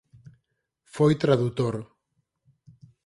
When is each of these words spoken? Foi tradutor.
Foi 0.95 1.13
tradutor. 1.23 1.75